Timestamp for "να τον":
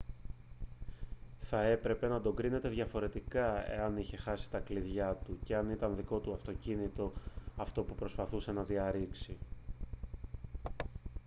2.07-2.35